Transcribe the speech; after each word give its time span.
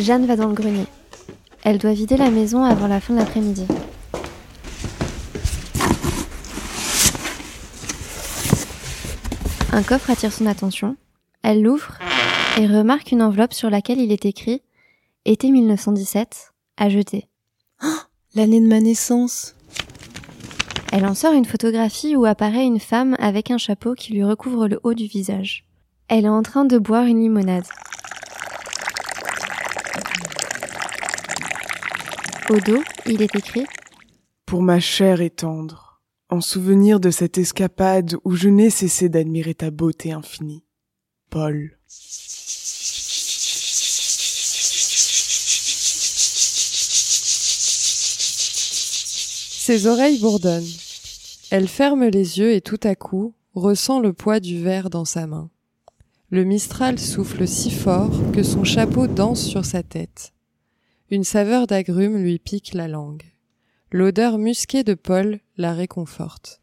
Jeanne 0.00 0.24
va 0.24 0.36
dans 0.36 0.48
le 0.48 0.54
grenier. 0.54 0.86
Elle 1.62 1.78
doit 1.78 1.92
vider 1.92 2.16
la 2.16 2.30
maison 2.30 2.64
avant 2.64 2.86
la 2.86 3.00
fin 3.00 3.12
de 3.12 3.18
l'après-midi. 3.18 3.66
Un 9.72 9.82
coffre 9.82 10.10
attire 10.10 10.32
son 10.32 10.46
attention. 10.46 10.96
Elle 11.42 11.62
l'ouvre 11.62 11.98
et 12.58 12.66
remarque 12.66 13.12
une 13.12 13.22
enveloppe 13.22 13.52
sur 13.52 13.68
laquelle 13.68 14.00
il 14.00 14.10
est 14.10 14.24
écrit 14.24 14.62
Été 15.26 15.50
1917, 15.50 16.54
à 16.78 16.88
jeter. 16.88 17.28
L'année 18.34 18.60
de 18.60 18.66
ma 18.66 18.80
naissance. 18.80 19.54
Elle 20.92 21.04
en 21.04 21.14
sort 21.14 21.34
une 21.34 21.44
photographie 21.44 22.16
où 22.16 22.24
apparaît 22.24 22.64
une 22.64 22.80
femme 22.80 23.16
avec 23.18 23.50
un 23.50 23.58
chapeau 23.58 23.94
qui 23.94 24.14
lui 24.14 24.24
recouvre 24.24 24.66
le 24.66 24.80
haut 24.82 24.94
du 24.94 25.06
visage. 25.06 25.66
Elle 26.08 26.24
est 26.24 26.28
en 26.28 26.42
train 26.42 26.64
de 26.64 26.78
boire 26.78 27.04
une 27.04 27.20
limonade. 27.20 27.66
Au 32.50 32.58
dos, 32.58 32.82
il 33.06 33.22
est 33.22 33.36
écrit 33.36 33.64
Pour 34.44 34.60
ma 34.60 34.80
chair 34.80 35.20
et 35.20 35.30
tendre, 35.30 36.02
en 36.30 36.40
souvenir 36.40 36.98
de 36.98 37.12
cette 37.12 37.38
escapade 37.38 38.16
où 38.24 38.34
je 38.34 38.48
n'ai 38.48 38.70
cessé 38.70 39.08
d'admirer 39.08 39.54
ta 39.54 39.70
beauté 39.70 40.10
infinie. 40.10 40.64
Paul. 41.30 41.78
Ses 49.60 49.86
oreilles 49.86 50.18
bourdonnent. 50.18 50.64
Elle 51.52 51.68
ferme 51.68 52.06
les 52.06 52.40
yeux 52.40 52.52
et 52.52 52.60
tout 52.60 52.80
à 52.82 52.96
coup 52.96 53.32
ressent 53.54 54.00
le 54.00 54.12
poids 54.12 54.40
du 54.40 54.60
verre 54.60 54.90
dans 54.90 55.04
sa 55.04 55.28
main. 55.28 55.50
Le 56.30 56.42
Mistral 56.42 56.98
souffle 56.98 57.46
si 57.46 57.70
fort 57.70 58.32
que 58.32 58.42
son 58.42 58.64
chapeau 58.64 59.06
danse 59.06 59.40
sur 59.40 59.64
sa 59.64 59.84
tête. 59.84 60.32
Une 61.12 61.24
saveur 61.24 61.66
d'agrumes 61.66 62.22
lui 62.22 62.38
pique 62.38 62.72
la 62.72 62.86
langue. 62.86 63.24
L'odeur 63.90 64.38
musquée 64.38 64.84
de 64.84 64.94
Paul 64.94 65.40
la 65.56 65.74
réconforte. 65.74 66.60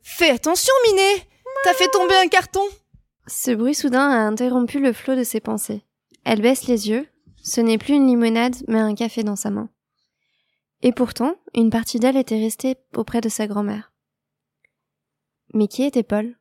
Fais 0.00 0.30
attention, 0.30 0.72
Minet 0.86 1.28
T'as 1.64 1.74
fait 1.74 1.90
tomber 1.90 2.14
un 2.14 2.28
carton 2.28 2.62
Ce 3.26 3.50
bruit 3.50 3.74
soudain 3.74 4.08
a 4.08 4.26
interrompu 4.26 4.80
le 4.80 4.94
flot 4.94 5.14
de 5.14 5.24
ses 5.24 5.40
pensées. 5.40 5.82
Elle 6.24 6.40
baisse 6.40 6.66
les 6.66 6.88
yeux. 6.88 7.06
Ce 7.42 7.60
n'est 7.60 7.76
plus 7.76 7.94
une 7.94 8.06
limonade, 8.06 8.56
mais 8.66 8.80
un 8.80 8.94
café 8.94 9.22
dans 9.22 9.36
sa 9.36 9.50
main. 9.50 9.68
Et 10.80 10.92
pourtant, 10.92 11.36
une 11.54 11.68
partie 11.68 12.00
d'elle 12.00 12.16
était 12.16 12.40
restée 12.40 12.76
auprès 12.96 13.20
de 13.20 13.28
sa 13.28 13.46
grand-mère. 13.46 13.92
Mais 15.52 15.68
qui 15.68 15.82
était 15.82 16.02
Paul? 16.02 16.34